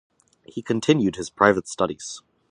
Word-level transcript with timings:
He 0.47 0.63
continued 0.63 1.15
his 1.17 1.29
private 1.29 1.67
studies. 1.67 2.23